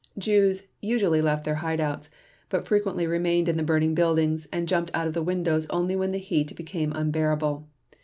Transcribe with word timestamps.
Jews 0.17 0.63
usually 0.81 1.21
left 1.21 1.43
their 1.43 1.57
hideouts, 1.57 2.09
but 2.49 2.65
frequently 2.65 3.05
remained 3.05 3.47
in 3.47 3.55
the 3.57 3.61
burning 3.61 3.93
buildings, 3.93 4.47
and 4.51 4.67
jumped 4.67 4.89
out 4.95 5.05
of 5.05 5.13
the 5.13 5.21
windows 5.21 5.67
only 5.69 5.95
when 5.95 6.11
the 6.11 6.17
heat 6.17 6.55
became 6.55 6.91
unbearable. 6.91 7.67